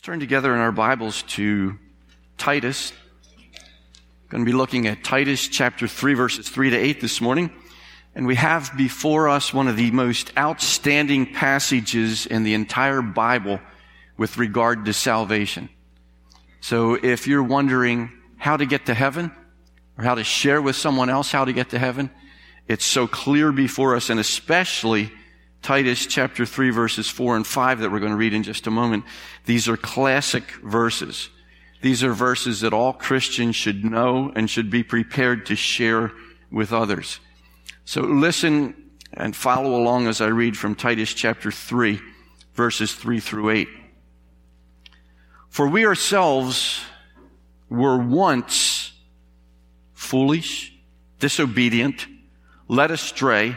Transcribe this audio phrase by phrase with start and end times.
[0.00, 1.78] Let's turn together in our Bibles to
[2.38, 2.94] Titus.
[4.30, 7.52] Going to be looking at Titus chapter 3 verses 3 to 8 this morning.
[8.14, 13.60] And we have before us one of the most outstanding passages in the entire Bible
[14.16, 15.68] with regard to salvation.
[16.62, 19.30] So if you're wondering how to get to heaven
[19.98, 22.10] or how to share with someone else how to get to heaven,
[22.66, 25.12] it's so clear before us and especially
[25.62, 28.70] Titus chapter 3 verses 4 and 5 that we're going to read in just a
[28.70, 29.04] moment.
[29.44, 31.28] These are classic verses.
[31.82, 36.12] These are verses that all Christians should know and should be prepared to share
[36.50, 37.20] with others.
[37.84, 38.74] So listen
[39.12, 42.00] and follow along as I read from Titus chapter 3
[42.54, 43.68] verses 3 through 8.
[45.48, 46.80] For we ourselves
[47.68, 48.92] were once
[49.94, 50.72] foolish,
[51.18, 52.06] disobedient,
[52.68, 53.56] led astray,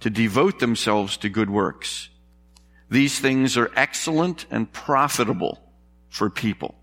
[0.00, 2.08] to devote themselves to good works.
[2.90, 5.60] These things are excellent and profitable
[6.08, 6.74] for people.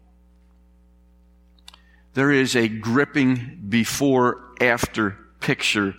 [2.14, 5.96] There is a gripping before after picture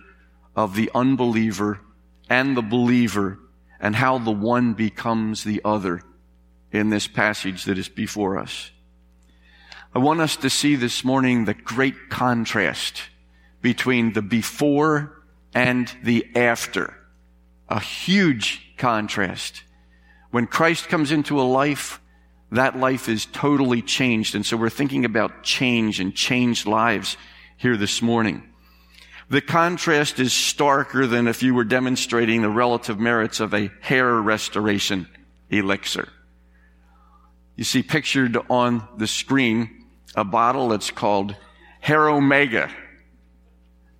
[0.55, 1.79] of the unbeliever
[2.29, 3.39] and the believer
[3.79, 6.01] and how the one becomes the other
[6.71, 8.71] in this passage that is before us.
[9.93, 13.03] I want us to see this morning the great contrast
[13.61, 15.23] between the before
[15.53, 16.95] and the after
[17.69, 19.63] a huge contrast.
[20.31, 22.01] When Christ comes into a life,
[22.51, 24.35] that life is totally changed.
[24.35, 27.17] And so we're thinking about change and changed lives
[27.57, 28.43] here this morning.
[29.29, 34.13] The contrast is starker than if you were demonstrating the relative merits of a hair
[34.13, 35.07] restoration
[35.49, 36.07] elixir.
[37.57, 39.85] You see pictured on the screen
[40.15, 41.35] a bottle that's called
[41.81, 42.71] Hair Omega.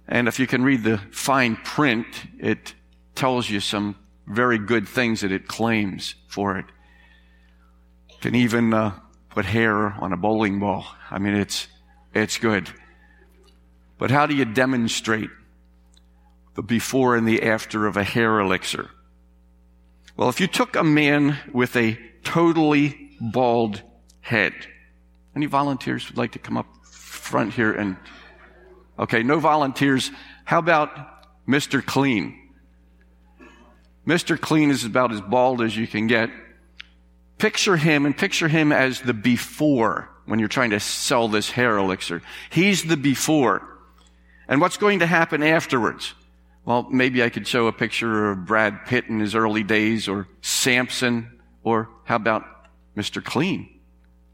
[0.07, 2.07] And if you can read the fine print,
[2.39, 2.73] it
[3.17, 3.95] tells you some
[4.27, 6.65] very good things that it claims for it.
[8.21, 10.85] Can even uh, put hair on a bowling ball.
[11.11, 11.67] I mean, it's
[12.13, 12.69] it's good.
[13.97, 15.29] But how do you demonstrate
[16.55, 18.89] the before and the after of a hair elixir?
[20.15, 23.83] Well, if you took a man with a totally bald
[24.21, 24.53] head,
[25.35, 27.97] any volunteers would like to come up front here and
[28.97, 30.09] okay, no volunteers.
[30.45, 30.89] How about
[31.47, 31.85] Mr.
[31.85, 32.46] Clean?
[34.07, 34.39] Mr.
[34.39, 36.29] Clean is about as bald as you can get.
[37.37, 41.77] Picture him and picture him as the before when you're trying to sell this hair
[41.77, 42.21] elixir.
[42.49, 43.67] He's the before.
[44.47, 46.13] And what's going to happen afterwards?
[46.63, 50.27] Well, maybe I could show a picture of Brad Pitt in his early days or
[50.41, 52.45] Samson or how about
[52.95, 53.23] Mr.
[53.23, 53.69] Clean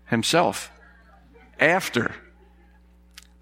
[0.05, 0.71] himself
[1.59, 2.13] after.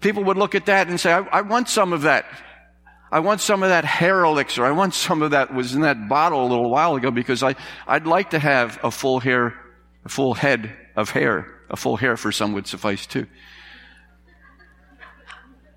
[0.00, 2.24] People would look at that and say, I, I want some of that.
[3.12, 4.64] I want some of that hair elixir.
[4.64, 7.56] I want some of that was in that bottle a little while ago because I,
[7.86, 9.54] I'd like to have a full hair,
[10.06, 11.46] a full head of hair.
[11.68, 13.26] A full hair for some would suffice too.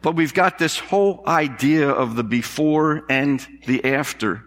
[0.01, 4.43] But we've got this whole idea of the before and the after.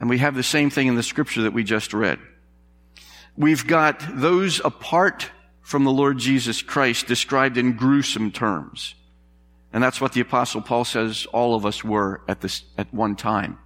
[0.00, 2.18] And we have the same thing in the scripture that we just read.
[3.36, 5.30] We've got those apart
[5.62, 8.94] from the Lord Jesus Christ described in gruesome terms.
[9.72, 13.16] And that's what the apostle Paul says all of us were at this, at one
[13.16, 13.58] time.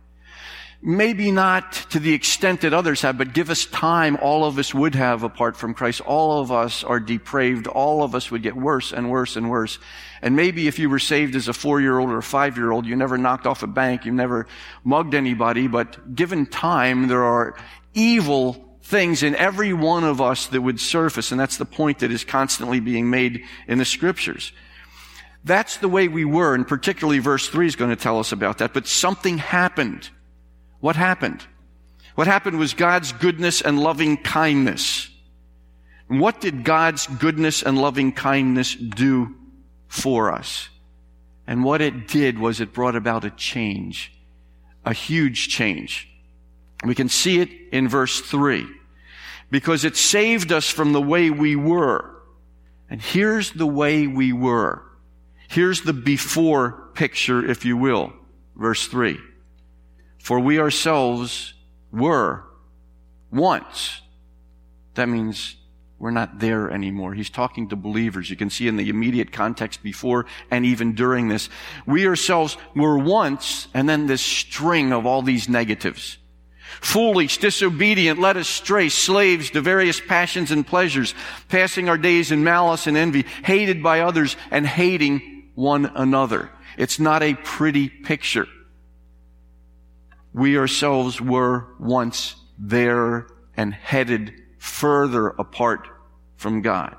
[0.86, 4.74] Maybe not to the extent that others have, but give us time, all of us
[4.74, 6.02] would have apart from Christ.
[6.02, 7.66] All of us are depraved.
[7.66, 9.78] All of us would get worse and worse and worse.
[10.20, 13.46] And maybe if you were saved as a four-year-old or a five-year-old, you never knocked
[13.46, 14.46] off a bank, you never
[14.84, 17.56] mugged anybody, but given time, there are
[17.94, 22.12] evil things in every one of us that would surface, and that's the point that
[22.12, 24.52] is constantly being made in the scriptures.
[25.44, 28.58] That's the way we were, and particularly verse 3 is going to tell us about
[28.58, 28.72] that.
[28.72, 30.08] But something happened.
[30.80, 31.44] What happened?
[32.14, 35.10] What happened was God's goodness and loving kindness.
[36.08, 39.34] And what did God's goodness and loving kindness do
[39.94, 40.68] for us.
[41.46, 44.12] And what it did was it brought about a change,
[44.84, 46.08] a huge change.
[46.84, 48.66] We can see it in verse 3
[49.50, 52.10] because it saved us from the way we were.
[52.90, 54.82] And here's the way we were.
[55.54, 58.12] Here's the before picture, if you will.
[58.56, 59.20] Verse 3.
[60.18, 61.54] For we ourselves
[61.92, 62.42] were
[63.30, 64.00] once.
[64.94, 65.54] That means
[66.00, 67.14] we're not there anymore.
[67.14, 68.28] He's talking to believers.
[68.30, 71.48] You can see in the immediate context before and even during this.
[71.86, 76.18] We ourselves were once, and then this string of all these negatives.
[76.80, 81.14] Foolish, disobedient, led astray, slaves to various passions and pleasures,
[81.48, 86.50] passing our days in malice and envy, hated by others and hating one another.
[86.76, 88.46] It's not a pretty picture.
[90.32, 95.86] We ourselves were once there and headed further apart
[96.36, 96.96] from God.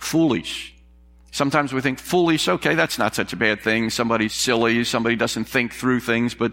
[0.00, 0.74] Foolish.
[1.32, 3.90] Sometimes we think foolish, okay, that's not such a bad thing.
[3.90, 6.52] Somebody's silly, somebody doesn't think through things, but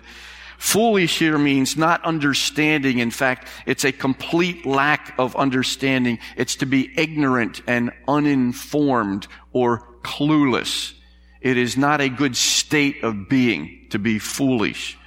[0.58, 2.98] foolish here means not understanding.
[2.98, 6.18] In fact, it's a complete lack of understanding.
[6.36, 10.94] It's to be ignorant and uninformed or clueless.
[11.42, 14.98] It is not a good state of being to be foolish.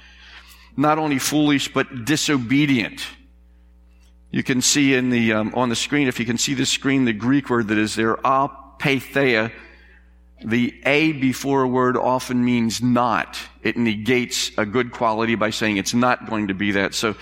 [0.77, 3.05] Not only foolish, but disobedient.
[4.31, 7.05] You can see in the, um, on the screen, if you can see the screen,
[7.05, 9.51] the Greek word that is there, apatheia.
[10.43, 13.39] The a before a word often means not.
[13.63, 16.93] It negates a good quality by saying it's not going to be that.
[16.93, 17.15] So,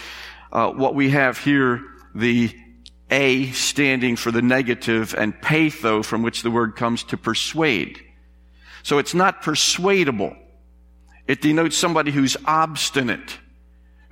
[0.51, 1.81] uh, what we have here,
[2.15, 2.51] the
[3.09, 7.99] a standing for the negative and patho from which the word comes to persuade.
[8.81, 10.35] So it's not persuadable.
[11.27, 13.37] It denotes somebody who's obstinate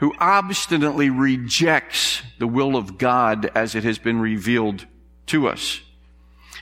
[0.02, 4.88] who obstinately rejects the will of God as it has been revealed
[5.28, 5.80] to us.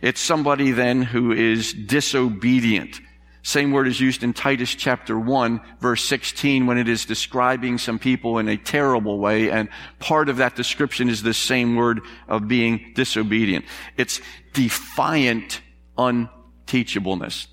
[0.01, 2.99] It's somebody then who is disobedient.
[3.41, 7.97] Same word is used in Titus chapter 1 verse 16 when it is describing some
[7.97, 9.69] people in a terrible way and
[9.99, 13.65] part of that description is the same word of being disobedient.
[13.95, 14.19] It's
[14.53, 15.61] defiant
[15.97, 17.47] unteachableness.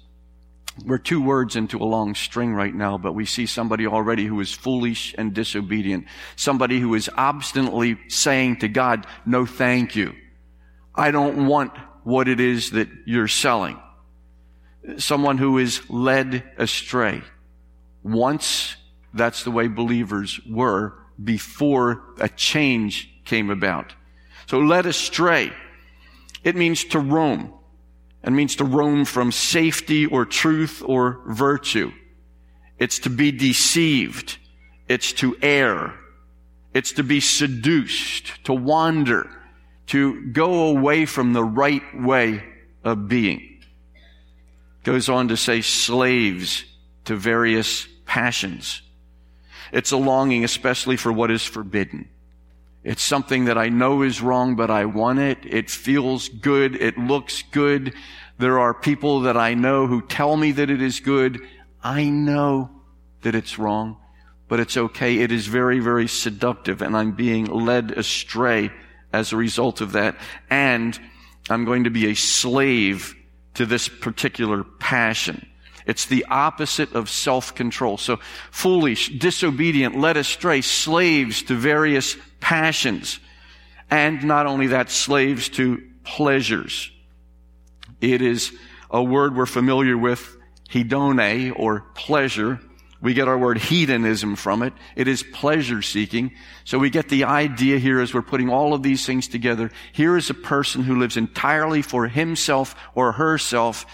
[0.85, 4.41] We're two words into a long string right now, but we see somebody already who
[4.41, 6.07] is foolish and disobedient.
[6.35, 10.15] Somebody who is obstinately saying to God, no thank you.
[10.95, 11.73] I don't want
[12.05, 13.81] what it is that you're selling.
[14.99, 17.23] Someone who is led astray.
[18.03, 18.77] Once,
[19.13, 23.95] that's the way believers were before a change came about.
[24.47, 25.53] So led astray.
[26.45, 27.53] It means to roam
[28.23, 31.93] It means to roam from safety or truth or virtue.
[32.79, 34.39] It's to be deceived.
[34.89, 35.95] It's to err.
[36.75, 39.31] It's to be seduced, to wander,
[39.87, 42.45] to go away from the right way
[42.85, 43.56] of being.
[44.87, 46.65] Goes on to say slaves
[47.07, 48.83] to various passions.
[49.73, 52.09] It's a longing especially for what is forbidden.
[52.85, 55.39] It's something that I know is wrong, but I want it.
[55.43, 56.77] It feels good.
[56.77, 57.95] It looks good.
[58.39, 61.41] There are people that I know who tell me that it is good.
[61.83, 62.71] I know
[63.23, 63.97] that it's wrong,
[64.47, 65.19] but it's okay.
[65.19, 68.71] It is very, very seductive and I'm being led astray
[69.13, 70.17] as a result of that.
[70.49, 70.97] And
[71.51, 73.17] I'm going to be a slave
[73.57, 75.47] to this particular passion.
[75.87, 77.99] It's the opposite of self-control.
[77.99, 78.19] So
[78.51, 83.21] foolish, disobedient, led astray, slaves to various passions.
[83.91, 86.91] And not only that, slaves to pleasures.
[88.01, 88.53] It is
[88.91, 90.37] a word we're familiar with,
[90.71, 92.61] hedone, or pleasure.
[93.01, 94.73] We get our word hedonism from it.
[94.95, 96.33] It is pleasure seeking.
[96.65, 99.71] So we get the idea here as we're putting all of these things together.
[99.93, 103.87] Here is a person who lives entirely for himself or herself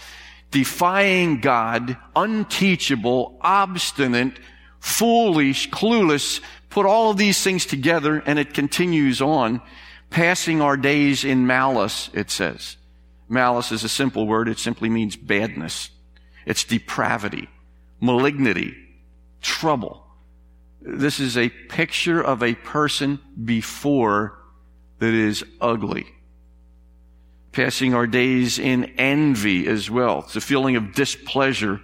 [0.53, 4.39] defying God, unteachable, obstinate,
[4.79, 9.61] foolish, clueless, put all of these things together and it continues on,
[10.11, 12.77] passing our days in malice, it says.
[13.27, 14.47] Malice is a simple word.
[14.47, 15.89] It simply means badness.
[16.45, 17.49] It's depravity,
[17.99, 18.75] malignity,
[19.43, 20.03] trouble.
[20.81, 24.39] This is a picture of a person before
[24.97, 26.07] that is ugly
[27.53, 30.19] passing our days in envy as well.
[30.19, 31.79] It's a feeling of displeasure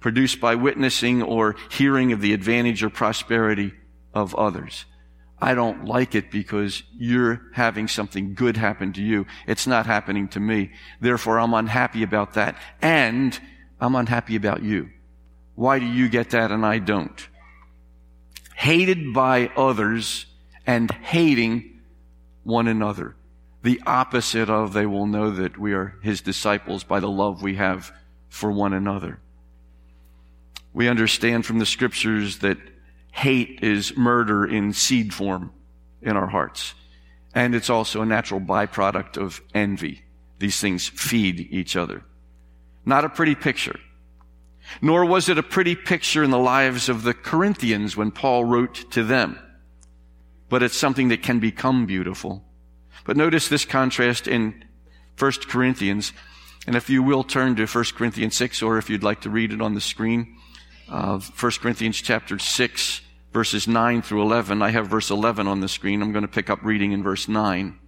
[0.00, 3.72] produced by witnessing or hearing of the advantage or prosperity
[4.14, 4.86] of others.
[5.38, 9.26] I don't like it because you're having something good happen to you.
[9.46, 10.72] It's not happening to me.
[11.00, 12.56] Therefore, I'm unhappy about that.
[12.82, 13.38] And
[13.80, 14.90] I'm unhappy about you.
[15.60, 17.28] Why do you get that and I don't?
[18.54, 20.24] Hated by others
[20.66, 21.82] and hating
[22.44, 23.14] one another.
[23.62, 27.56] the opposite of they will know that we are his disciples by the love we
[27.56, 27.92] have
[28.30, 29.20] for one another.
[30.72, 32.56] We understand from the scriptures that
[33.12, 35.52] hate is murder in seed form
[36.00, 36.72] in our hearts.
[37.34, 40.04] And it's also a natural byproduct of envy.
[40.38, 42.02] These things feed each other.
[42.86, 43.78] Not a pretty picture.
[44.80, 48.90] Nor was it a pretty picture in the lives of the Corinthians when Paul wrote
[48.92, 49.38] to them.
[50.48, 52.44] But it's something that can become beautiful.
[53.04, 54.64] But notice this contrast in
[55.18, 56.12] 1 Corinthians.
[56.66, 59.52] And if you will turn to 1 Corinthians 6, or if you'd like to read
[59.52, 60.36] it on the screen,
[60.88, 63.00] uh, 1 Corinthians chapter 6,
[63.32, 64.62] verses 9 through 11.
[64.62, 66.02] I have verse 11 on the screen.
[66.02, 67.78] I'm going to pick up reading in verse 9.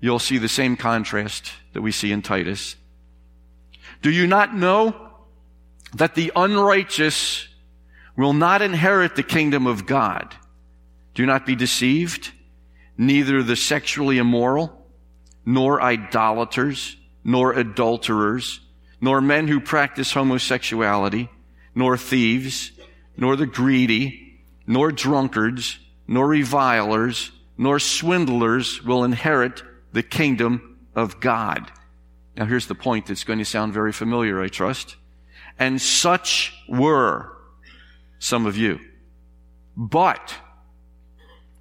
[0.00, 2.76] You'll see the same contrast that we see in Titus.
[4.02, 5.05] Do you not know
[5.94, 7.48] that the unrighteous
[8.16, 10.34] will not inherit the kingdom of God?
[11.14, 12.32] Do not be deceived.
[12.98, 14.86] Neither the sexually immoral,
[15.44, 18.60] nor idolaters, nor adulterers,
[19.00, 21.28] nor men who practice homosexuality,
[21.74, 22.72] nor thieves,
[23.16, 25.78] nor the greedy, nor drunkards,
[26.08, 29.62] nor revilers, nor swindlers will inherit
[29.92, 31.70] the kingdom of God.
[32.36, 34.96] Now here's the point that's going to sound very familiar, I trust.
[35.58, 37.32] And such were
[38.18, 38.80] some of you.
[39.76, 40.34] But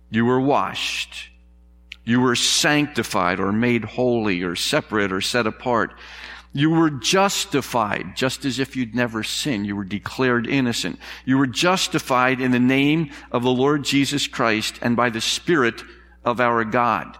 [0.09, 1.29] you were washed.
[2.03, 5.93] You were sanctified or made holy or separate or set apart.
[6.53, 9.65] You were justified, just as if you'd never sinned.
[9.65, 10.99] You were declared innocent.
[11.25, 15.83] You were justified in the name of the Lord Jesus Christ and by the Spirit
[16.23, 17.17] of our God.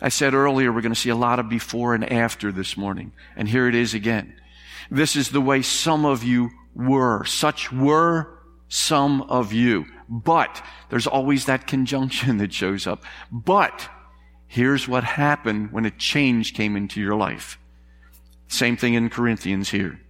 [0.00, 3.12] I said earlier we're going to see a lot of before and after this morning.
[3.36, 4.34] And here it is again.
[4.90, 7.24] This is the way some of you were.
[7.24, 8.38] Such were
[8.68, 9.86] some of you.
[10.08, 13.04] But there's always that conjunction that shows up.
[13.30, 13.88] But
[14.46, 17.58] here's what happened when a change came into your life.
[18.48, 20.00] Same thing in Corinthians here.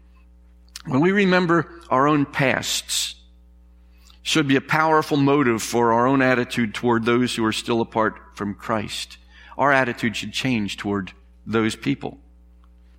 [0.86, 3.14] When we remember our own pasts,
[4.24, 8.14] should be a powerful motive for our own attitude toward those who are still apart
[8.34, 9.18] from Christ.
[9.58, 11.12] Our attitude should change toward
[11.46, 12.18] those people.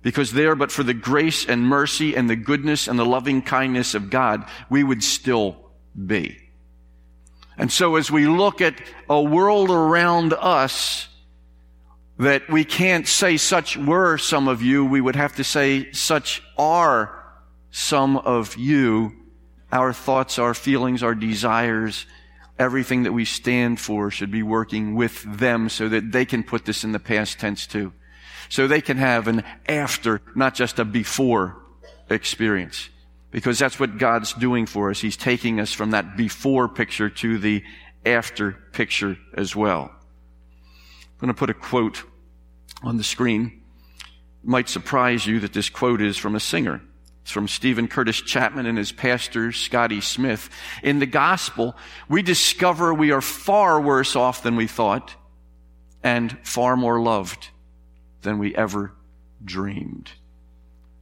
[0.06, 3.96] Because there, but for the grace and mercy and the goodness and the loving kindness
[3.96, 5.56] of God, we would still
[6.06, 6.38] be.
[7.58, 11.08] And so as we look at a world around us
[12.20, 16.40] that we can't say such were some of you, we would have to say such
[16.56, 17.24] are
[17.72, 19.12] some of you.
[19.72, 22.06] Our thoughts, our feelings, our desires,
[22.60, 26.64] everything that we stand for should be working with them so that they can put
[26.64, 27.92] this in the past tense too.
[28.48, 31.56] So they can have an after, not just a before
[32.10, 32.88] experience.
[33.30, 35.00] Because that's what God's doing for us.
[35.00, 37.62] He's taking us from that before picture to the
[38.04, 39.90] after picture as well.
[39.92, 42.04] I'm going to put a quote
[42.82, 43.62] on the screen.
[44.42, 46.80] It might surprise you that this quote is from a singer.
[47.22, 50.48] It's from Steven Curtis Chapman and his pastor, Scotty Smith.
[50.84, 51.74] In the gospel,
[52.08, 55.12] we discover we are far worse off than we thought
[56.04, 57.48] and far more loved
[58.26, 58.92] than we ever
[59.42, 60.10] dreamed.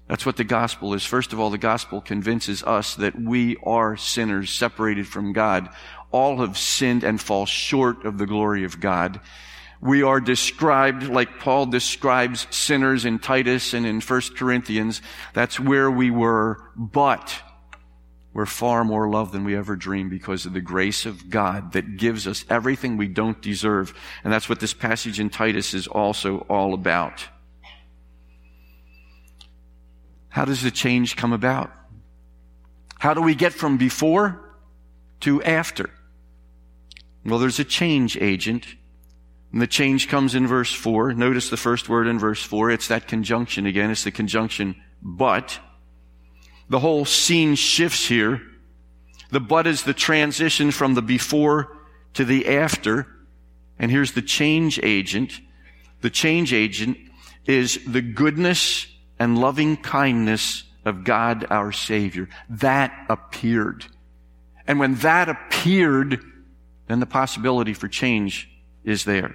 [0.07, 1.05] That's what the gospel is.
[1.05, 5.71] First of all, the gospel convinces us that we are sinners separated from God
[6.15, 9.21] all have sinned and fall short of the glory of God.
[9.81, 15.03] We are described like Paul describes sinners in Titus and in 1 Corinthians.
[15.33, 17.35] That's where we were, but
[18.35, 21.97] we're far more loved than we ever dreamed because of the grace of God that
[21.97, 23.95] gives us everything we don't deserve.
[24.25, 27.29] And that's what this passage in Titus is also all about.
[30.31, 31.71] How does the change come about?
[32.99, 34.41] How do we get from before
[35.21, 35.91] to after?
[37.25, 38.67] Well, there's a change agent.
[39.53, 41.15] And the change comes in verse 4.
[41.15, 42.73] Notice the first word in verse 4.
[42.73, 43.93] It's that conjunction again.
[43.93, 45.61] It's the conjunction but.
[46.69, 48.41] The whole scene shifts here.
[49.31, 51.77] The but is the transition from the before
[52.15, 53.07] to the after.
[53.79, 55.41] And here's the change agent.
[56.01, 56.97] The change agent
[57.47, 58.87] is the goodness
[59.19, 62.29] and loving kindness of God our Savior.
[62.49, 63.87] That appeared.
[64.67, 66.23] And when that appeared,
[66.87, 68.51] then the possibility for change
[68.85, 69.35] is there.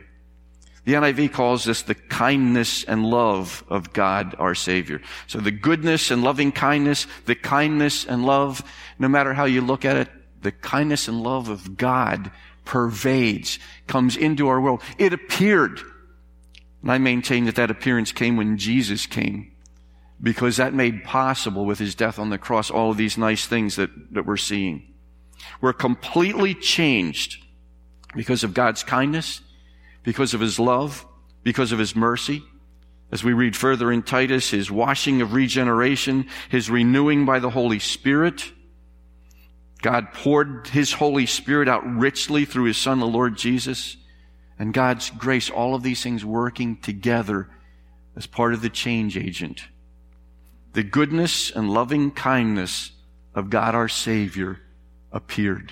[0.89, 5.03] The NIV calls this the kindness and love of God our Savior.
[5.27, 8.63] So the goodness and loving kindness, the kindness and love,
[8.97, 10.09] no matter how you look at it,
[10.41, 12.31] the kindness and love of God
[12.65, 14.81] pervades, comes into our world.
[14.97, 15.79] It appeared.
[16.81, 19.51] And I maintain that that appearance came when Jesus came
[20.19, 23.75] because that made possible with his death on the cross all of these nice things
[23.75, 24.91] that, that we're seeing.
[25.61, 27.45] We're completely changed
[28.15, 29.41] because of God's kindness,
[30.03, 31.05] because of His love,
[31.43, 32.43] because of his mercy.
[33.11, 37.79] As we read further in Titus, his washing of regeneration, his renewing by the Holy
[37.79, 38.51] Spirit.
[39.81, 43.97] God poured his Holy Spirit out richly through his Son, the Lord Jesus.
[44.59, 47.49] And God's grace, all of these things working together
[48.15, 49.63] as part of the change agent.
[50.73, 52.91] The goodness and loving kindness
[53.33, 54.59] of God our Savior
[55.11, 55.71] appeared.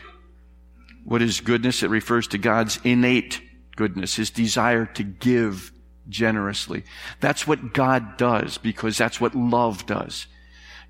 [1.04, 1.84] What is goodness?
[1.84, 3.42] It refers to God's innate
[3.78, 5.72] goodness, His desire to give
[6.10, 6.84] generously.
[7.22, 10.28] That's what God does because that's what love does.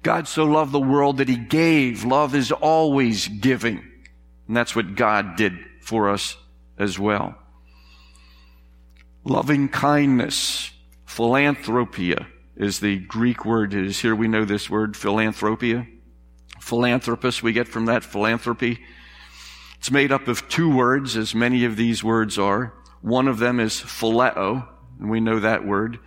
[0.01, 2.03] God so loved the world that He gave.
[2.03, 3.83] Love is always giving.
[4.47, 6.37] And that's what God did for us
[6.79, 7.35] as well.
[9.23, 10.71] Loving kindness,
[11.05, 13.73] philanthropia is the Greek word.
[13.73, 15.85] It is here we know this word, philanthropia.
[16.61, 18.79] Philanthropist, we get from that philanthropy.
[19.79, 22.73] It's made up of two words, as many of these words are.
[23.01, 24.67] One of them is phileo,
[24.99, 25.99] and we know that word.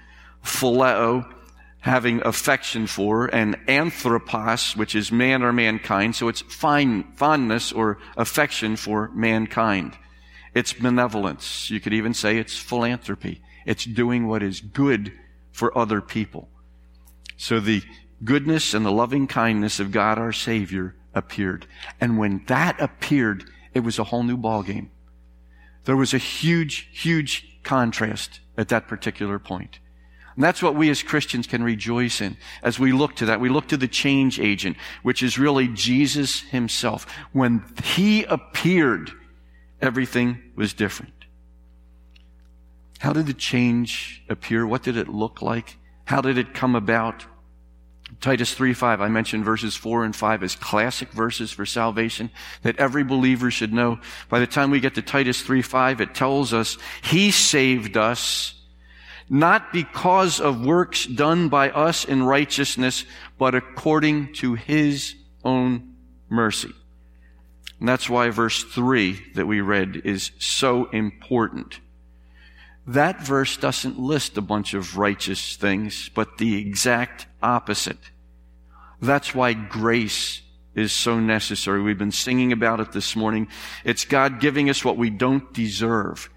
[0.44, 1.32] Phileo,
[1.80, 6.16] having affection for, and anthropos, which is man or mankind.
[6.16, 9.96] So it's fine, fondness or affection for mankind.
[10.54, 11.70] It's benevolence.
[11.70, 13.40] You could even say it's philanthropy.
[13.64, 15.12] It's doing what is good
[15.52, 16.48] for other people.
[17.36, 17.82] So the
[18.24, 21.66] goodness and the loving kindness of God our Savior appeared.
[22.00, 24.88] And when that appeared, it was a whole new ballgame.
[25.84, 29.78] There was a huge, huge contrast at that particular point.
[30.34, 33.40] And that's what we as Christians can rejoice in as we look to that.
[33.40, 37.06] We look to the change agent, which is really Jesus himself.
[37.32, 39.10] When he appeared,
[39.80, 41.12] everything was different.
[43.00, 44.66] How did the change appear?
[44.66, 45.78] What did it look like?
[46.04, 47.24] How did it come about?
[48.20, 52.30] Titus 3:5 I mentioned verses 4 and 5 as classic verses for salvation
[52.62, 53.98] that every believer should know.
[54.28, 58.54] By the time we get to Titus 3:5 it tells us he saved us
[59.28, 63.04] not because of works done by us in righteousness
[63.38, 65.14] but according to his
[65.44, 65.94] own
[66.28, 66.72] mercy.
[67.78, 71.80] And that's why verse 3 that we read is so important.
[72.90, 77.98] That verse doesn't list a bunch of righteous things, but the exact opposite.
[79.00, 80.42] That's why grace
[80.74, 81.82] is so necessary.
[81.82, 83.46] We've been singing about it this morning.
[83.84, 86.30] It's God giving us what we don't deserve.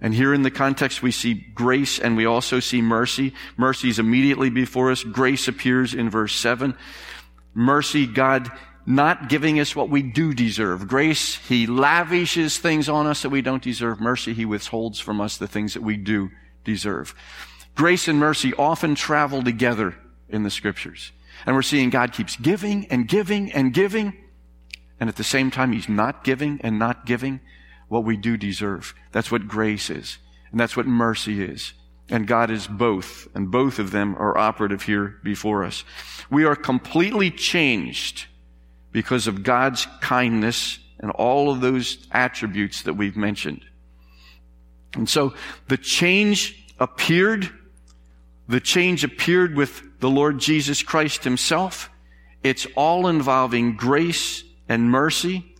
[0.00, 3.34] And here in the context, we see grace and we also see mercy.
[3.58, 5.04] Mercy is immediately before us.
[5.04, 6.74] Grace appears in verse 7.
[7.52, 8.50] Mercy, God
[8.86, 10.88] not giving us what we do deserve.
[10.88, 14.00] Grace, He lavishes things on us that we don't deserve.
[14.00, 16.30] Mercy, He withholds from us the things that we do
[16.64, 17.14] deserve.
[17.74, 19.96] Grace and mercy often travel together
[20.28, 21.12] in the scriptures.
[21.46, 24.16] And we're seeing God keeps giving and giving and giving.
[24.98, 27.40] And at the same time, He's not giving and not giving
[27.88, 28.94] what we do deserve.
[29.12, 30.18] That's what grace is.
[30.50, 31.72] And that's what mercy is.
[32.08, 33.28] And God is both.
[33.34, 35.84] And both of them are operative here before us.
[36.30, 38.26] We are completely changed
[38.92, 43.64] because of God's kindness and all of those attributes that we've mentioned.
[44.94, 45.34] And so
[45.68, 47.50] the change appeared
[48.50, 51.88] the change appeared with the Lord Jesus Christ himself.
[52.42, 55.54] It's all involving grace and mercy.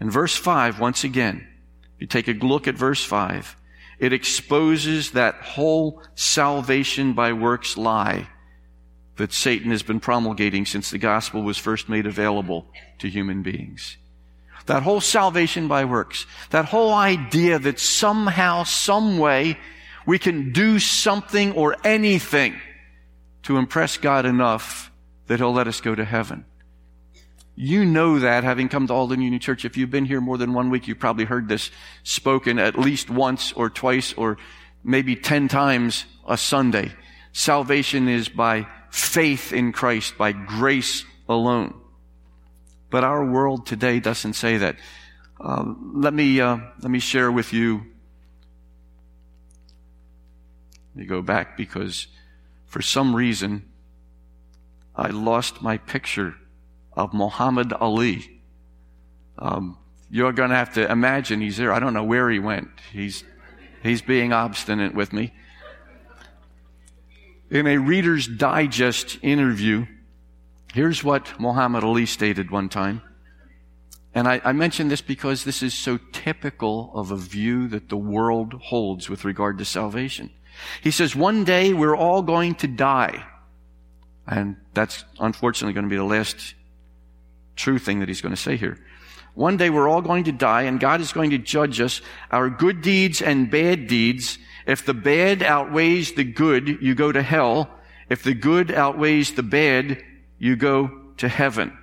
[0.00, 1.46] In verse 5, once again,
[1.94, 3.56] if you take a look at verse 5,
[4.00, 8.26] it exposes that whole salvation by works lie
[9.16, 12.66] that Satan has been promulgating since the gospel was first made available
[12.98, 13.96] to human beings.
[14.66, 19.58] That whole salvation by works, that whole idea that somehow, some way,
[20.06, 22.54] we can do something or anything
[23.42, 24.90] to impress God enough
[25.26, 26.44] that He'll let us go to heaven.
[27.56, 29.64] You know that having come to Alden Union Church.
[29.64, 31.70] If you've been here more than one week, you've probably heard this
[32.02, 34.38] spoken at least once or twice or
[34.82, 36.92] maybe ten times a Sunday.
[37.32, 41.74] Salvation is by faith in Christ, by grace alone.
[42.90, 44.76] But our world today doesn't say that.
[45.40, 47.86] Uh, let me uh, let me share with you
[50.94, 52.06] me go back because
[52.66, 53.68] for some reason
[54.94, 56.36] I lost my picture
[56.92, 58.40] of Muhammad Ali.
[59.36, 59.76] Um,
[60.08, 61.72] you're going to have to imagine he's there.
[61.72, 62.68] I don't know where he went.
[62.92, 63.24] He's,
[63.82, 65.32] he's being obstinate with me.
[67.50, 69.86] In a Reader's Digest interview,
[70.72, 73.02] here's what Muhammad Ali stated one time.
[74.14, 77.96] And I, I mention this because this is so typical of a view that the
[77.96, 80.30] world holds with regard to salvation.
[80.80, 83.26] He says, one day we're all going to die.
[84.26, 86.54] And that's unfortunately going to be the last
[87.56, 88.78] true thing that he's going to say here.
[89.34, 92.48] One day we're all going to die and God is going to judge us, our
[92.48, 97.70] good deeds and bad deeds, If the bad outweighs the good, you go to hell.
[98.08, 100.02] If the good outweighs the bad,
[100.38, 101.76] you go to heaven.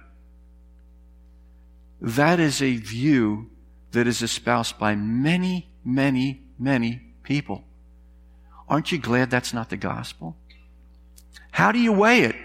[2.00, 3.50] That is a view
[3.91, 7.63] that is espoused by many, many, many people.
[8.67, 10.36] Aren't you glad that's not the gospel?
[11.52, 12.36] How do you weigh it?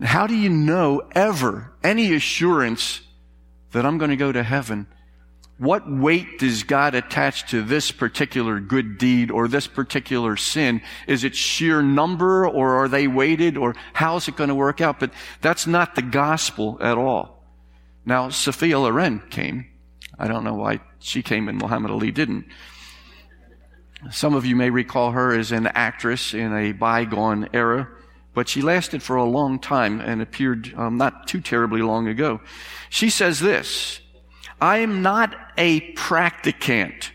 [0.00, 3.00] How do you know ever any assurance
[3.72, 4.86] that I'm going to go to heaven?
[5.58, 10.82] What weight does God attach to this particular good deed or this particular sin?
[11.06, 14.98] Is it sheer number or are they weighted or how's it going to work out?
[14.98, 17.44] But that's not the gospel at all.
[18.04, 19.66] Now, Sophia Loren came.
[20.18, 22.46] I don't know why she came and Muhammad Ali didn't.
[24.10, 27.88] Some of you may recall her as an actress in a bygone era,
[28.34, 32.40] but she lasted for a long time and appeared um, not too terribly long ago.
[32.90, 34.00] She says this,
[34.64, 37.12] I am not a practicant.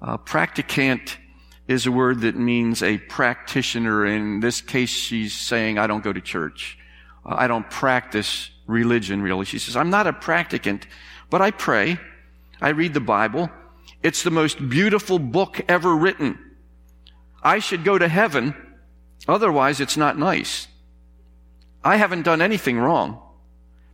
[0.00, 1.18] Uh, practicant
[1.66, 4.06] is a word that means a practitioner.
[4.06, 6.78] In this case, she's saying, I don't go to church.
[7.26, 9.44] I don't practice religion, really.
[9.44, 10.86] She says, I'm not a practicant,
[11.30, 11.98] but I pray.
[12.60, 13.50] I read the Bible.
[14.04, 16.38] It's the most beautiful book ever written.
[17.42, 18.54] I should go to heaven.
[19.26, 20.68] Otherwise, it's not nice.
[21.82, 23.20] I haven't done anything wrong.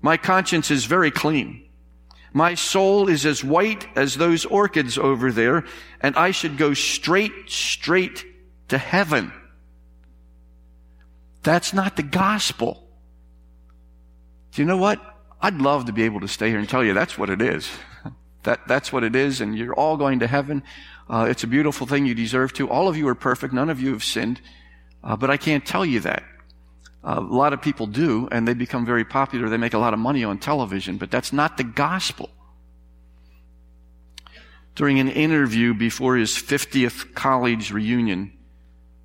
[0.03, 1.68] My conscience is very clean.
[2.33, 5.65] My soul is as white as those orchids over there,
[6.01, 8.25] and I should go straight, straight
[8.69, 9.33] to heaven.
[11.43, 12.87] That's not the gospel.
[14.53, 15.01] Do you know what?
[15.41, 17.71] I'd love to be able to stay here and tell you that's what it is.
[18.43, 20.63] that, that's what it is, and you're all going to heaven.
[21.09, 22.07] Uh, it's a beautiful thing.
[22.07, 22.69] You deserve to.
[22.69, 23.55] All of you are perfect.
[23.55, 24.41] None of you have sinned.
[25.03, 26.23] Uh, but I can't tell you that.
[27.03, 29.49] Uh, a lot of people do, and they become very popular.
[29.49, 32.31] They make a lot of money on television, but that's not the gospel.
[34.75, 38.33] During an interview before his 50th college reunion,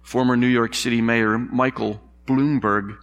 [0.01, 2.97] former New York City Mayor Michael Bloomberg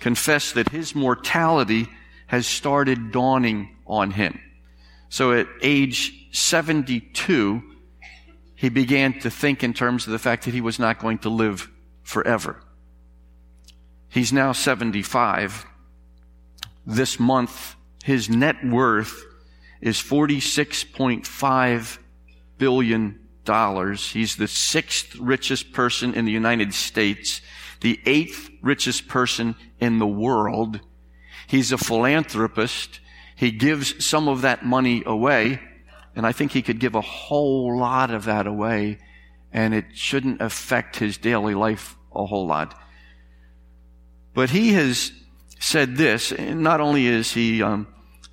[0.00, 1.88] confessed that his mortality
[2.26, 4.40] has started dawning on him.
[5.08, 7.62] So at age 72,
[8.56, 11.28] he began to think in terms of the fact that he was not going to
[11.28, 11.70] live
[12.02, 12.60] forever.
[14.14, 15.66] He's now 75.
[16.86, 17.74] This month,
[18.04, 19.24] his net worth
[19.80, 21.98] is 46.5
[22.56, 24.12] billion dollars.
[24.12, 27.40] He's the sixth richest person in the United States,
[27.80, 30.78] the eighth richest person in the world.
[31.48, 33.00] He's a philanthropist.
[33.34, 35.58] He gives some of that money away,
[36.14, 39.00] and I think he could give a whole lot of that away,
[39.52, 42.80] and it shouldn't affect his daily life a whole lot.
[44.34, 45.12] But he has
[45.60, 47.86] said this, not only is he um,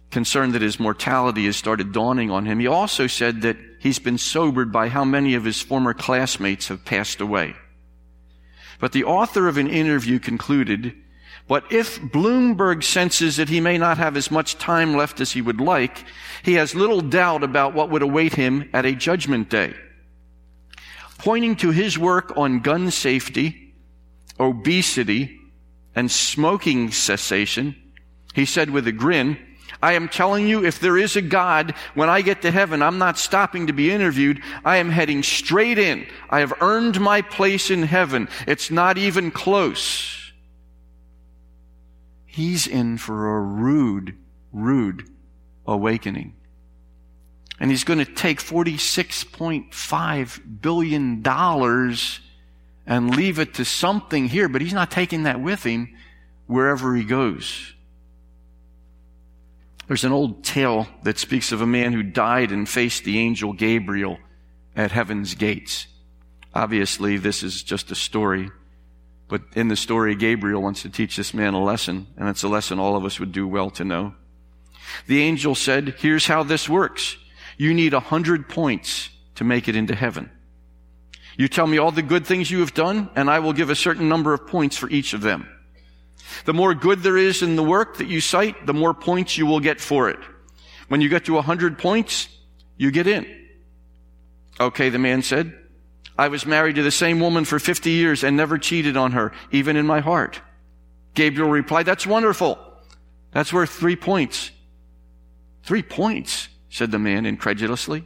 [0.09, 4.17] concerned that his mortality has started dawning on him, he also said that he's been
[4.17, 7.55] sobered by how many of his former classmates have passed away.
[8.79, 10.95] But the author of an interview concluded,
[11.47, 15.41] but if Bloomberg senses that he may not have as much time left as he
[15.41, 16.03] would like,
[16.43, 19.75] he has little doubt about what would await him at a judgment day.
[21.19, 23.75] Pointing to his work on gun safety,
[24.39, 25.40] obesity,
[25.95, 27.75] and smoking cessation,
[28.33, 29.37] he said with a grin,
[29.81, 32.97] I am telling you, if there is a God, when I get to heaven, I'm
[32.97, 34.41] not stopping to be interviewed.
[34.63, 36.05] I am heading straight in.
[36.29, 38.27] I have earned my place in heaven.
[38.47, 40.17] It's not even close.
[42.25, 44.17] He's in for a rude,
[44.53, 45.09] rude
[45.65, 46.35] awakening.
[47.59, 51.21] And he's going to take $46.5 billion
[52.85, 55.95] and leave it to something here, but he's not taking that with him
[56.47, 57.73] wherever he goes.
[59.87, 63.53] There's an old tale that speaks of a man who died and faced the angel
[63.53, 64.17] Gabriel
[64.75, 65.87] at heaven's gates.
[66.53, 68.51] Obviously, this is just a story,
[69.27, 72.47] but in the story, Gabriel wants to teach this man a lesson, and it's a
[72.47, 74.13] lesson all of us would do well to know.
[75.07, 77.17] The angel said, here's how this works.
[77.57, 80.29] You need a hundred points to make it into heaven.
[81.37, 83.75] You tell me all the good things you have done, and I will give a
[83.75, 85.47] certain number of points for each of them.
[86.45, 89.45] The more good there is in the work that you cite, the more points you
[89.45, 90.19] will get for it.
[90.87, 92.27] When you get to a hundred points,
[92.77, 93.25] you get in.
[94.59, 95.57] Okay, the man said,
[96.17, 99.31] I was married to the same woman for 50 years and never cheated on her,
[99.51, 100.41] even in my heart.
[101.13, 102.59] Gabriel replied, that's wonderful.
[103.31, 104.51] That's worth three points.
[105.63, 108.05] Three points, said the man incredulously.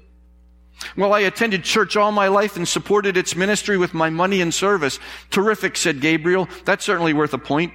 [0.97, 4.53] Well, I attended church all my life and supported its ministry with my money and
[4.53, 4.99] service.
[5.31, 6.47] Terrific, said Gabriel.
[6.65, 7.73] That's certainly worth a point.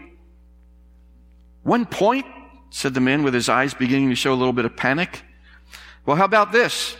[1.63, 2.27] One point,
[2.71, 5.23] said the man with his eyes beginning to show a little bit of panic.
[6.07, 6.97] Well, how about this?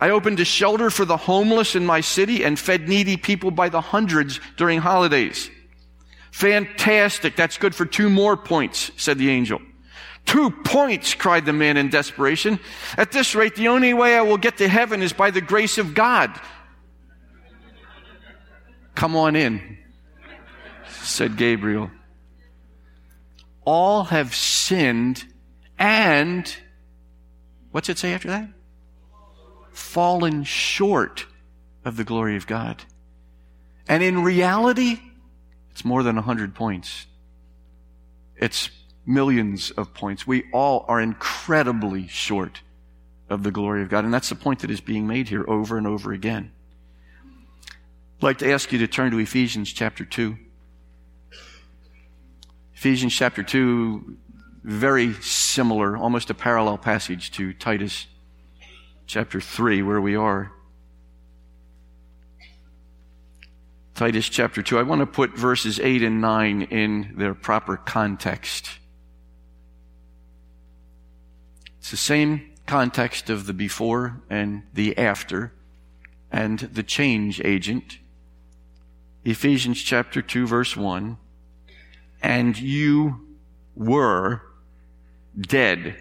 [0.00, 3.68] I opened a shelter for the homeless in my city and fed needy people by
[3.68, 5.50] the hundreds during holidays.
[6.30, 7.36] Fantastic.
[7.36, 9.60] That's good for two more points, said the angel.
[10.26, 12.60] Two points, cried the man in desperation.
[12.96, 15.76] At this rate, the only way I will get to heaven is by the grace
[15.78, 16.30] of God.
[18.94, 19.78] Come on in,
[20.88, 21.90] said Gabriel.
[23.64, 25.24] All have sinned
[25.78, 26.54] and,
[27.70, 28.48] what's it say after that?
[29.72, 31.26] Fallen short
[31.84, 32.82] of the glory of God.
[33.88, 35.00] And in reality,
[35.70, 37.06] it's more than 100 points.
[38.36, 38.70] It's
[39.06, 40.26] millions of points.
[40.26, 42.62] We all are incredibly short
[43.28, 44.04] of the glory of God.
[44.04, 46.52] And that's the point that is being made here over and over again.
[48.18, 50.36] I'd like to ask you to turn to Ephesians chapter 2.
[52.74, 54.16] Ephesians chapter 2,
[54.62, 58.06] very similar, almost a parallel passage to Titus
[59.06, 60.52] chapter 3, where we are.
[63.94, 64.78] Titus chapter 2.
[64.78, 68.70] I want to put verses 8 and 9 in their proper context.
[71.80, 75.54] It's the same context of the before and the after
[76.30, 77.98] and the change agent.
[79.24, 81.16] Ephesians chapter 2 verse 1.
[82.22, 83.26] And you
[83.74, 84.42] were
[85.40, 85.96] dead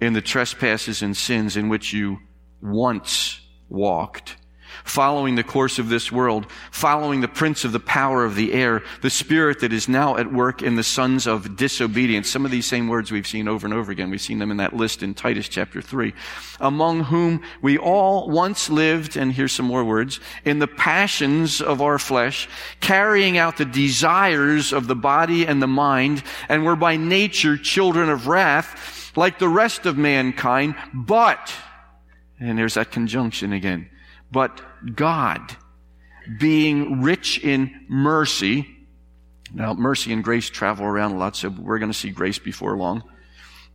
[0.00, 2.20] in the trespasses and sins in which you
[2.62, 4.36] once walked
[4.84, 8.82] following the course of this world, following the prince of the power of the air,
[9.02, 12.30] the spirit that is now at work in the sons of disobedience.
[12.30, 14.10] Some of these same words we've seen over and over again.
[14.10, 16.12] We've seen them in that list in Titus chapter 3.
[16.60, 21.80] Among whom we all once lived, and here's some more words, in the passions of
[21.80, 22.48] our flesh,
[22.80, 28.08] carrying out the desires of the body and the mind, and were by nature children
[28.08, 31.52] of wrath, like the rest of mankind, but,
[32.38, 33.88] and there's that conjunction again,
[34.30, 34.60] but
[34.94, 35.56] God,
[36.38, 38.66] being rich in mercy.
[39.52, 42.76] Now, mercy and grace travel around a lot, so we're going to see grace before
[42.76, 43.02] long.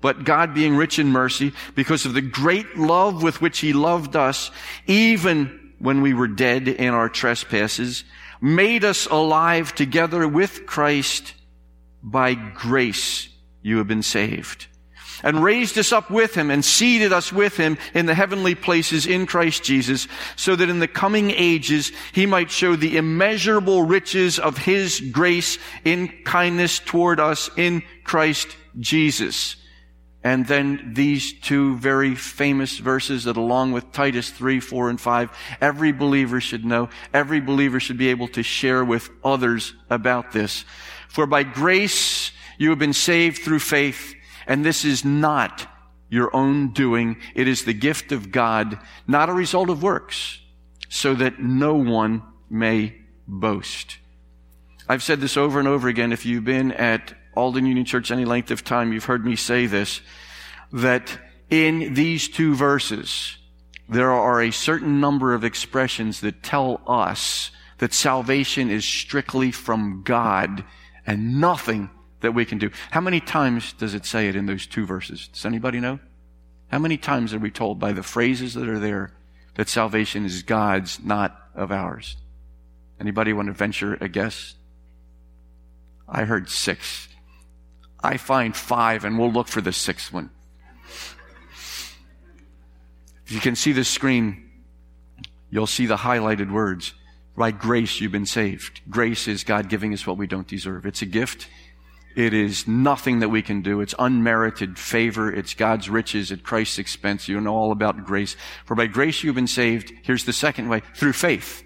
[0.02, 4.16] But God being rich in mercy, because of the great love with which He loved
[4.16, 4.52] us,
[4.86, 8.04] even when we were dead in our trespasses,
[8.42, 11.34] made us alive together with Christ.
[12.04, 13.30] By grace
[13.62, 14.68] you have been saved
[15.22, 19.06] and raised us up with him and seated us with him in the heavenly places
[19.06, 24.40] in Christ Jesus so that in the coming ages he might show the immeasurable riches
[24.40, 28.48] of his grace in kindness toward us in Christ
[28.80, 29.58] Jesus.
[30.24, 35.30] And then these two very famous verses that along with Titus 3, 4, and 5,
[35.60, 40.64] every believer should know, every believer should be able to share with others about this.
[41.10, 44.16] For by grace you have been saved through faith,
[44.48, 45.68] and this is not
[46.10, 47.18] your own doing.
[47.34, 50.40] It is the gift of God, not a result of works,
[50.90, 52.96] so that no one may
[53.28, 53.98] boast.
[54.88, 56.12] I've said this over and over again.
[56.12, 59.66] If you've been at Alden Union Church any length of time, you've heard me say
[59.66, 60.02] this,
[60.72, 61.18] that
[61.50, 63.38] in these two verses,
[63.90, 70.04] there are a certain number of expressions that tell us that salvation is strictly from
[70.04, 70.64] God
[71.06, 71.90] and nothing
[72.24, 72.72] that we can do.
[72.90, 75.28] How many times does it say it in those two verses?
[75.28, 76.00] Does anybody know?
[76.72, 79.14] How many times are we told by the phrases that are there
[79.56, 82.16] that salvation is God's, not of ours?
[83.00, 84.56] Anybody want to venture a guess?
[86.08, 87.10] I heard six.
[88.02, 90.30] I find five, and we'll look for the sixth one.
[93.26, 94.50] If you can see the screen,
[95.50, 96.94] you'll see the highlighted words.
[97.36, 98.80] By grace, you've been saved.
[98.90, 100.86] Grace is God giving us what we don't deserve.
[100.86, 101.50] It's a gift.
[102.16, 103.82] It is nothing that we can do.
[103.82, 105.34] It's unmerited favor.
[105.34, 107.28] It's God's riches at Christ's expense.
[107.28, 108.36] You know all about grace.
[108.66, 109.92] For by grace you've been saved.
[110.04, 110.82] Here's the second way.
[110.96, 111.64] Through faith.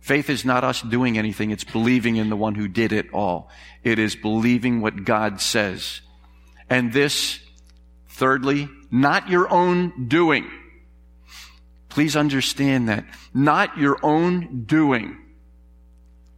[0.00, 1.50] Faith is not us doing anything.
[1.50, 3.50] It's believing in the one who did it all.
[3.84, 6.00] It is believing what God says.
[6.68, 7.38] And this,
[8.08, 10.50] thirdly, not your own doing.
[11.90, 13.04] Please understand that.
[13.34, 15.18] Not your own doing.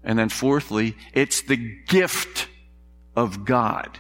[0.03, 2.49] And then fourthly, it's the gift
[3.15, 3.99] of God.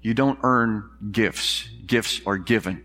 [0.00, 1.68] You don't earn gifts.
[1.86, 2.84] Gifts are given.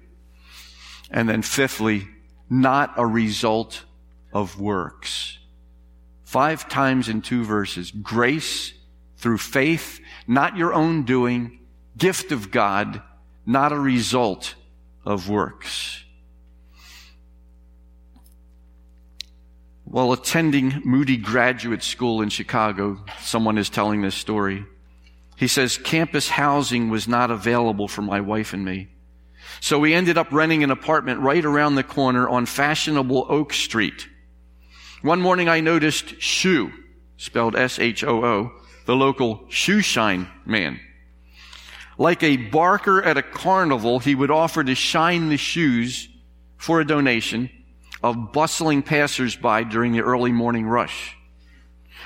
[1.10, 2.08] And then fifthly,
[2.50, 3.84] not a result
[4.34, 5.38] of works.
[6.24, 7.92] Five times in two verses.
[7.92, 8.74] Grace
[9.18, 11.60] through faith, not your own doing,
[11.98, 13.02] gift of God,
[13.46, 14.56] not a result
[15.06, 16.04] of works.
[19.86, 24.66] While attending Moody Graduate School in Chicago, someone is telling this story.
[25.38, 28.90] He says, campus housing was not available for my wife and me.
[29.62, 34.08] So we ended up renting an apartment right around the corner on fashionable Oak Street.
[35.04, 36.72] One morning I noticed Shoe,
[37.18, 38.52] spelled S-H-O-O,
[38.86, 40.80] the local shoe shine man.
[42.00, 46.08] Like a barker at a carnival, he would offer to shine the shoes
[46.58, 47.50] for a donation
[48.02, 51.17] of bustling passersby during the early morning rush.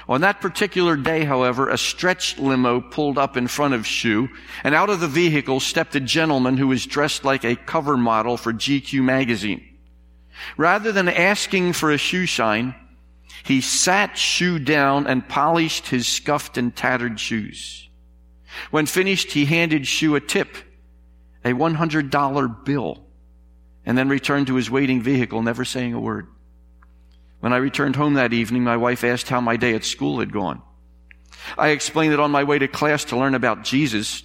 [0.10, 4.30] On that particular day, however, a stretch limo pulled up in front of Shu,
[4.64, 8.38] and out of the vehicle stepped a gentleman who was dressed like a cover model
[8.38, 9.64] for GQ magazine.
[10.58, 12.76] Rather than asking for a shoe shine,
[13.44, 17.90] he sat Shoe down and polished his scuffed and tattered shoes.
[18.70, 20.58] When finished, he handed Shu a tip,
[21.44, 23.06] a $100 bill,
[23.86, 26.28] and then returned to his waiting vehicle, never saying a word.
[27.42, 30.32] When I returned home that evening, my wife asked how my day at school had
[30.32, 30.62] gone.
[31.58, 34.24] I explained that on my way to class to learn about Jesus,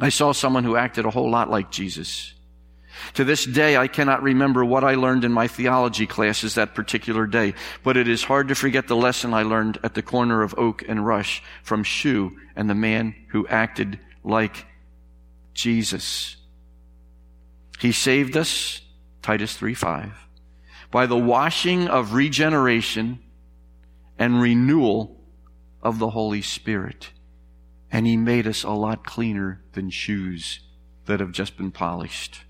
[0.00, 2.32] I saw someone who acted a whole lot like Jesus.
[3.14, 7.26] To this day, I cannot remember what I learned in my theology classes that particular
[7.26, 10.54] day, but it is hard to forget the lesson I learned at the corner of
[10.56, 14.64] Oak and Rush from Shoe and the man who acted like
[15.52, 16.36] Jesus.
[17.80, 18.80] He saved us,
[19.20, 20.23] Titus 3 5
[20.94, 23.18] by the washing of regeneration
[24.16, 25.20] and renewal
[25.82, 27.10] of the Holy Spirit.
[27.90, 30.60] And He made us a lot cleaner than shoes
[31.06, 32.44] that have just been polished.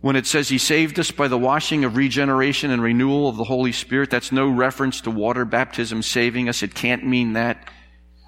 [0.00, 3.42] When it says He saved us by the washing of regeneration and renewal of the
[3.42, 6.62] Holy Spirit, that's no reference to water baptism saving us.
[6.62, 7.68] It can't mean that,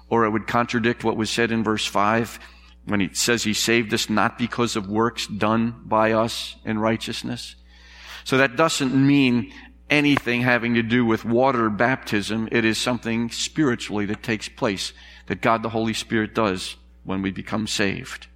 [0.09, 2.37] or it would contradict what was said in verse 5
[2.83, 7.55] when He says He saved us not because of works done by us in righteousness.
[8.23, 9.51] So that doesn't mean
[9.89, 12.47] anything having to do with water baptism.
[12.51, 14.93] It is something spiritually that takes place
[15.27, 18.27] that God the Holy Spirit does when we become saved.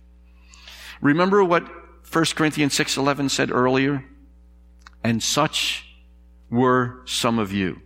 [1.01, 1.67] Remember what
[2.11, 4.05] 1 Corinthians 6:11 said earlier?
[5.03, 5.85] And such
[6.49, 7.81] were some of you.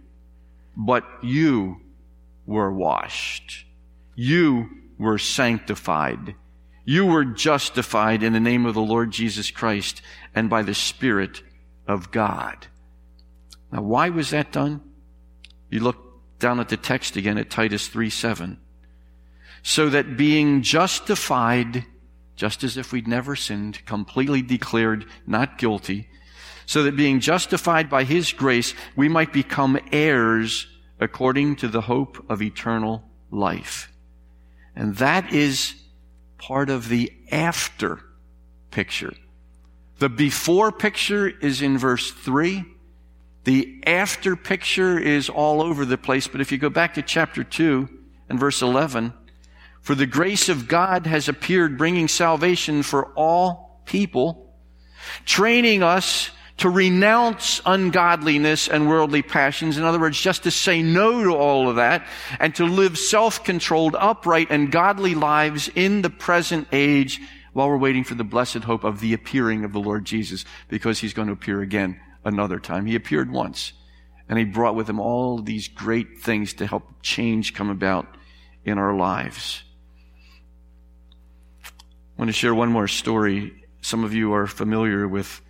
[0.76, 1.82] But you
[2.46, 3.66] were washed.
[4.16, 6.36] You were sanctified.
[6.86, 10.02] You were justified in the name of the Lord Jesus Christ
[10.36, 11.42] and by the Spirit
[11.88, 12.68] of God.
[13.72, 14.82] Now, why was that done?
[15.70, 15.98] You look
[16.40, 18.60] down at the text again at Titus 3 7.
[19.64, 21.86] So that being justified,
[22.36, 26.08] just as if we'd never sinned, completely declared not guilty,
[26.66, 30.68] so that being justified by His grace, we might become heirs
[31.00, 33.92] according to the hope of eternal life.
[34.76, 35.76] And that is
[36.38, 38.00] part of the after
[38.72, 39.14] picture.
[40.00, 42.64] The before picture is in verse 3.
[43.46, 47.44] The after picture is all over the place, but if you go back to chapter
[47.44, 47.90] 2
[48.30, 49.14] and verse 11,
[49.82, 54.54] for the grace of God has appeared, bringing salvation for all people,
[55.26, 59.78] training us to renounce ungodliness and worldly passions.
[59.78, 62.06] In other words, just to say no to all of that
[62.40, 67.22] and to live self-controlled, upright, and godly lives in the present age
[67.58, 71.00] while we're waiting for the blessed hope of the appearing of the Lord Jesus, because
[71.00, 72.86] he's going to appear again another time.
[72.86, 73.74] He appeared once,
[74.30, 78.16] and he brought with him all these great things to help change come about
[78.64, 79.64] in our lives.
[81.66, 81.72] I
[82.20, 83.66] want to share one more story.
[83.82, 85.42] Some of you are familiar with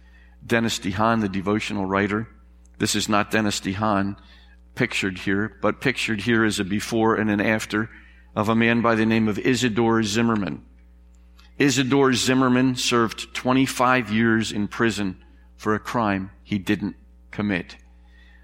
[0.46, 2.30] Dennis DeHaan, the devotional writer.
[2.78, 4.16] This is not Dennis DeHaan
[4.76, 7.90] pictured here, but pictured here is a before and an after
[8.34, 10.64] of a man by the name of Isidore Zimmerman.
[11.58, 15.24] Isidore Zimmerman served 25 years in prison
[15.56, 16.96] for a crime he didn't
[17.32, 17.76] commit.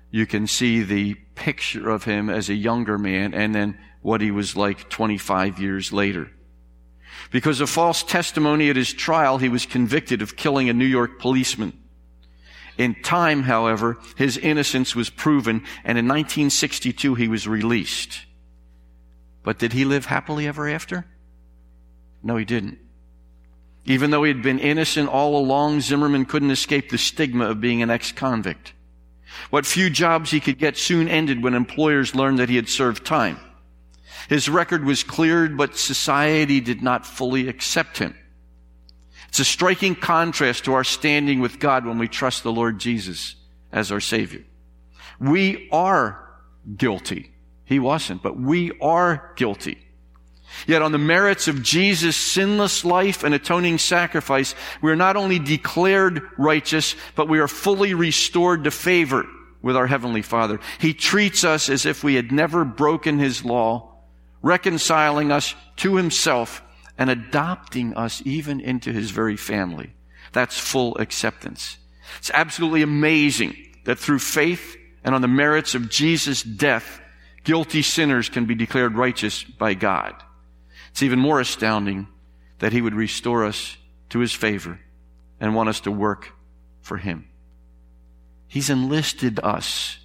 [0.10, 4.32] You can see the picture of him as a younger man and then what he
[4.32, 6.30] was like 25 years later.
[7.32, 11.20] Because of false testimony at his trial, he was convicted of killing a New York
[11.20, 11.74] policeman.
[12.78, 18.26] In time, however, his innocence was proven, and in 1962 he was released.
[19.44, 21.06] But did he live happily ever after?
[22.24, 22.80] No, he didn't.
[23.86, 27.82] Even though he had been innocent all along, Zimmerman couldn't escape the stigma of being
[27.82, 28.74] an ex-convict.
[29.50, 33.06] What few jobs he could get soon ended when employers learned that he had served
[33.06, 33.40] time.
[34.30, 38.16] His record was cleared, but society did not fully accept him.
[39.28, 43.36] It's a striking contrast to our standing with God when we trust the Lord Jesus
[43.72, 44.44] as our Savior.
[45.20, 46.24] We are
[46.78, 47.32] guilty.
[47.66, 49.80] He wasn't, but we are guilty.
[50.68, 55.40] Yet on the merits of Jesus' sinless life and atoning sacrifice, we are not only
[55.40, 59.26] declared righteous, but we are fully restored to favor
[59.62, 60.60] with our Heavenly Father.
[60.80, 63.96] He treats us as if we had never broken His law,
[64.42, 66.62] reconciling us to Himself
[66.98, 69.94] and adopting us even into his very family.
[70.32, 71.78] That's full acceptance.
[72.20, 77.02] It's absolutely amazing that through faith and on the merits of Jesus' death,
[77.44, 80.14] guilty sinners can be declared righteous by God.
[80.94, 82.08] It's even more astounding
[82.60, 83.78] that he would restore us
[84.10, 84.80] to his favor
[85.40, 86.34] and want us to work
[86.82, 87.28] for him.
[88.48, 89.98] He's enlisted us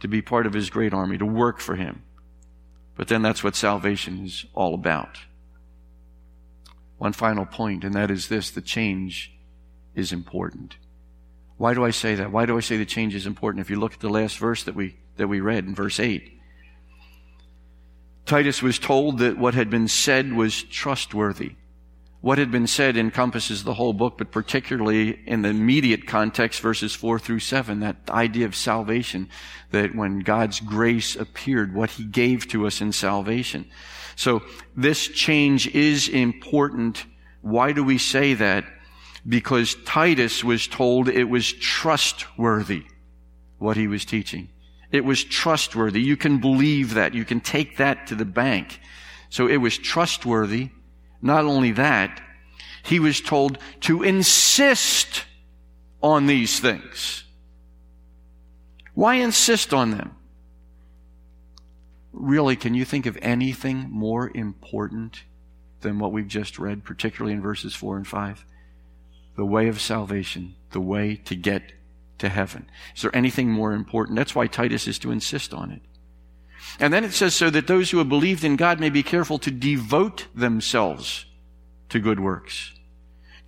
[0.00, 2.02] to be part of his great army, to work for him.
[2.96, 5.18] But then that's what salvation is all about.
[6.96, 9.34] One final point, and that is this the change
[9.94, 10.76] is important.
[11.58, 12.32] Why do I say that?
[12.32, 13.60] Why do I say the change is important?
[13.60, 16.40] If you look at the last verse that we, that we read in verse 8,
[18.26, 21.56] Titus was told that what had been said was trustworthy.
[22.20, 26.94] What had been said encompasses the whole book, but particularly in the immediate context, verses
[26.94, 29.28] 4 through 7, that idea of salvation,
[29.72, 33.68] that when God's grace appeared, what He gave to us in salvation.
[34.14, 34.42] So
[34.76, 37.04] this change is important.
[37.40, 38.64] Why do we say that?
[39.28, 42.84] Because Titus was told it was trustworthy,
[43.58, 44.48] what he was teaching.
[44.92, 46.02] It was trustworthy.
[46.02, 47.14] You can believe that.
[47.14, 48.78] You can take that to the bank.
[49.30, 50.68] So it was trustworthy.
[51.22, 52.20] Not only that,
[52.84, 55.24] he was told to insist
[56.02, 57.24] on these things.
[58.94, 60.16] Why insist on them?
[62.12, 65.22] Really, can you think of anything more important
[65.80, 68.44] than what we've just read, particularly in verses 4 and 5?
[69.36, 71.72] The way of salvation, the way to get
[72.22, 72.70] to heaven.
[72.94, 74.16] Is there anything more important?
[74.16, 75.82] That's why Titus is to insist on it.
[76.78, 79.38] And then it says, so that those who have believed in God may be careful
[79.40, 81.26] to devote themselves
[81.88, 82.72] to good works.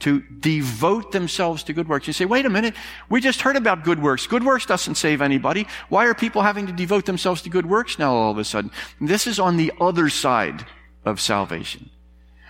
[0.01, 2.09] To devote themselves to good works.
[2.09, 2.75] You say, wait a minute,
[3.09, 4.27] we just heard about good works.
[4.27, 5.69] Good works doesn't save anybody.
[5.89, 8.73] Why are people having to devote themselves to good works now all of a sudden?
[9.01, 10.67] This is on the other side
[11.05, 11.91] of salvation.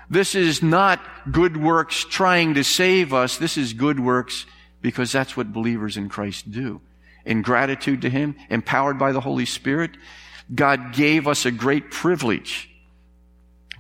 [0.09, 1.01] This is not
[1.31, 3.37] good works trying to save us.
[3.37, 4.47] This is good works
[4.85, 6.79] because that's what believers in Christ do.
[7.25, 9.93] In gratitude to Him, empowered by the Holy Spirit,
[10.55, 12.69] God gave us a great privilege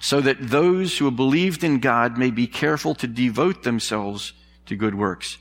[0.01, 4.33] so that those who have believed in God may be careful to devote themselves
[4.65, 5.37] to good works.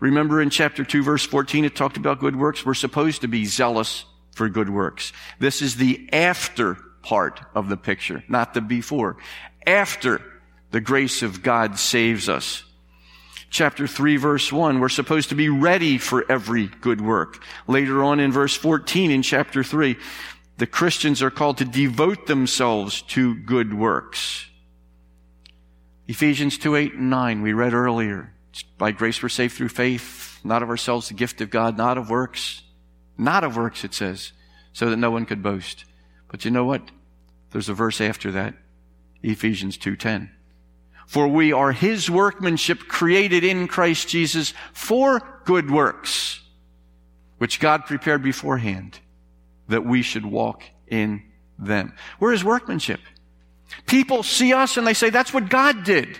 [0.00, 2.64] Remember in chapter 2 verse 14, it talked about good works.
[2.64, 5.12] We're supposed to be zealous for good works.
[5.38, 9.18] This is the after part of the picture, not the before.
[9.66, 10.22] After
[10.70, 12.64] the grace of God saves us
[13.54, 14.80] chapter 3 verse 1.
[14.80, 17.40] We're supposed to be ready for every good work.
[17.68, 19.96] Later on in verse 14 in chapter 3,
[20.58, 24.46] the Christians are called to devote themselves to good works.
[26.08, 28.34] Ephesians 2, 8, and 9, we read earlier.
[28.76, 32.10] By grace we're saved through faith, not of ourselves, the gift of God, not of
[32.10, 32.62] works.
[33.16, 34.32] Not of works, it says,
[34.72, 35.84] so that no one could boast.
[36.28, 36.90] But you know what?
[37.52, 38.54] There's a verse after that.
[39.22, 40.30] Ephesians 2.10.
[41.06, 46.40] For we are his workmanship created in Christ Jesus for good works,
[47.38, 48.98] which God prepared beforehand
[49.68, 51.22] that we should walk in
[51.58, 51.94] them.
[52.18, 53.00] We're his workmanship.
[53.86, 56.18] People see us and they say, that's what God did.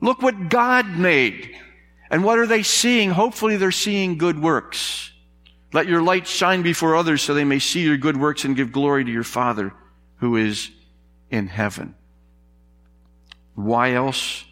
[0.00, 1.56] Look what God made.
[2.10, 3.10] And what are they seeing?
[3.10, 5.10] Hopefully they're seeing good works.
[5.72, 8.70] Let your light shine before others so they may see your good works and give
[8.70, 9.72] glory to your Father
[10.18, 10.70] who is
[11.30, 11.95] in heaven.
[13.56, 14.44] Why else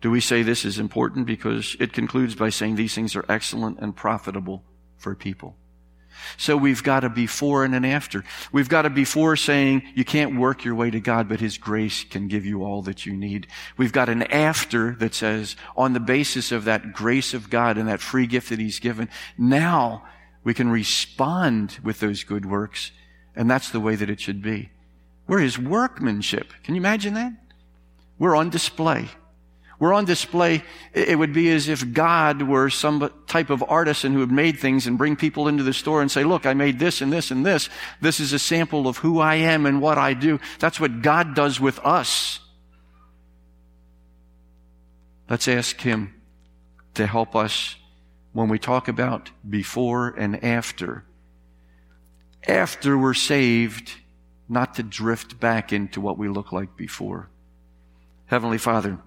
[0.00, 1.26] do we say this is important?
[1.26, 4.62] Because it concludes by saying these things are excellent and profitable
[4.98, 5.56] for people.
[6.36, 8.22] So we've got a before and an after.
[8.52, 12.04] We've got a before saying you can't work your way to God, but His grace
[12.04, 13.46] can give you all that you need.
[13.76, 17.88] We've got an after that says on the basis of that grace of God and
[17.88, 20.04] that free gift that He's given, now
[20.44, 22.90] we can respond with those good works.
[23.34, 24.70] And that's the way that it should be.
[25.26, 26.52] We're His workmanship.
[26.62, 27.32] Can you imagine that?
[28.18, 29.08] We're on display.
[29.78, 30.62] We're on display.
[30.92, 34.86] It would be as if God were some type of artisan who had made things
[34.86, 37.44] and bring people into the store and say, look, I made this and this and
[37.44, 37.68] this.
[38.00, 40.38] This is a sample of who I am and what I do.
[40.60, 42.40] That's what God does with us.
[45.28, 46.14] Let's ask Him
[46.94, 47.76] to help us
[48.32, 51.04] when we talk about before and after.
[52.46, 53.92] After we're saved,
[54.48, 57.30] not to drift back into what we look like before.
[58.34, 58.98] Heavenly Father,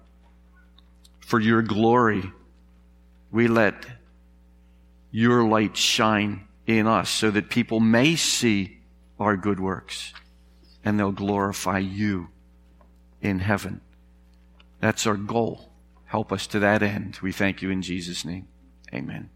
[1.20, 2.32] for your glory,
[3.30, 3.84] we let
[5.10, 8.78] your light shine in us so that people may see
[9.20, 10.14] our good works
[10.82, 12.30] and they'll glorify you
[13.20, 13.82] in heaven.
[14.80, 15.72] That's our goal.
[16.06, 17.18] Help us to that end.
[17.20, 18.48] We thank you in Jesus' name.
[18.94, 19.28] Amen.